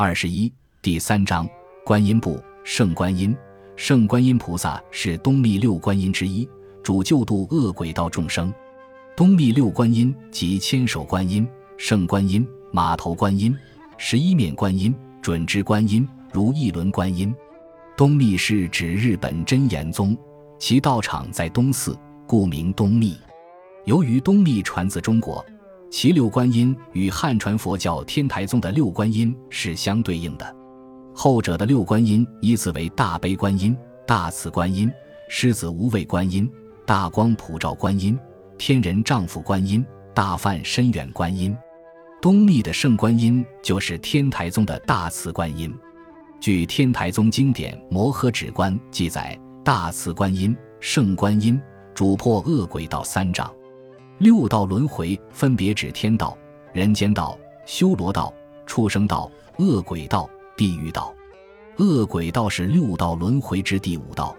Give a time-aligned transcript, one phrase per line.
[0.00, 1.44] 二十一第三章
[1.84, 3.36] 观音部圣观音，
[3.74, 6.48] 圣观音菩萨是东密六观音之一，
[6.84, 8.54] 主救度恶鬼道众生。
[9.16, 11.44] 东密六观音即千手观音、
[11.76, 13.52] 圣观音、马头观音、
[13.96, 17.34] 十一面观音、准支观音、如意轮观音。
[17.96, 20.16] 东密是指日本真言宗，
[20.60, 23.16] 其道场在东寺，故名东密。
[23.84, 25.44] 由于东密传自中国。
[25.90, 30.56] 其六观音与汉传佛教天台宗的六观音是相对应的，
[31.14, 34.90] 后者的六观音依次为大悲观音、大慈观音、
[35.28, 36.50] 狮子无畏观音、
[36.86, 38.18] 大光普照观音、
[38.58, 39.84] 天人丈夫观音、
[40.14, 41.56] 大梵深远观音。
[42.20, 45.74] 东密的圣观音就是天台宗的大慈观音。
[46.38, 51.60] 据天台宗经典《摩诃止观》记载，大慈观音、圣观音
[51.94, 53.50] 主破恶鬼道三障。
[54.18, 56.36] 六道轮回分别指天道、
[56.72, 58.34] 人间道、修罗道、
[58.66, 61.14] 畜生道、恶鬼道、地狱道。
[61.76, 64.34] 恶鬼道是六道轮回之第五道。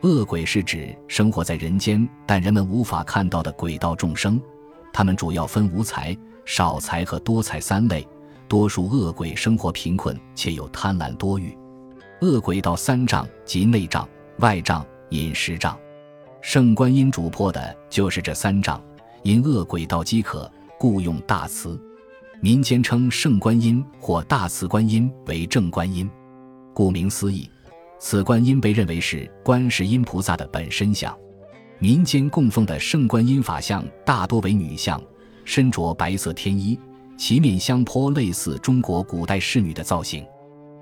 [0.00, 4.40] 恶鬼是指生活在人间但人们无法看到的鬼道众生，
[4.90, 8.06] 他们主要分无财、少财和多财三类。
[8.48, 11.54] 多数恶鬼生活贫困且有贪婪多欲。
[12.22, 15.78] 恶鬼道三障即内障、外障、饮食障。
[16.40, 18.82] 圣观音主破的就是这三障。
[19.22, 21.78] 因恶鬼道饥渴，故用大慈。
[22.40, 26.08] 民间称圣观音或大慈观音为正观音。
[26.72, 27.50] 顾名思义，
[27.98, 31.14] 此观音被认为是观世音菩萨的本身像。
[31.78, 34.98] 民间供奉的圣观音法像大多为女像，
[35.44, 36.78] 身着白色天衣，
[37.18, 40.24] 其面相颇类似中国古代侍女的造型。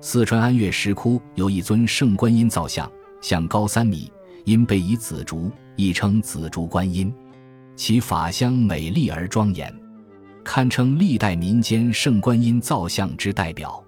[0.00, 4.10] 四川安岳石窟有一尊圣观音造像，像高三米，
[4.46, 7.12] 因背以紫竹，亦称紫竹观音。
[7.74, 9.72] 其法香美丽而庄严，
[10.44, 13.82] 堪称历代民间圣观音造像之代表。